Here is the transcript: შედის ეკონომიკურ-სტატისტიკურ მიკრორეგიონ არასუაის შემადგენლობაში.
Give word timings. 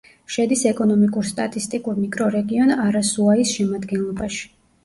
შედის 0.35 0.63
ეკონომიკურ-სტატისტიკურ 0.69 1.99
მიკრორეგიონ 2.05 2.73
არასუაის 2.89 3.55
შემადგენლობაში. 3.59 4.43